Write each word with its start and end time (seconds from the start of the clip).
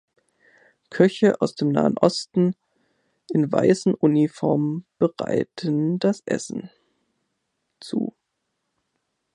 Köche 0.89 1.39
aus 1.41 1.53
dem 1.53 1.69
Nahen 1.69 1.95
Osten 1.99 2.55
in 3.31 3.51
weißen 3.51 3.93
Uniformen 3.93 4.83
bereiten 4.97 5.99
das 5.99 6.23
Essen 6.25 6.71
zu. 7.79 8.15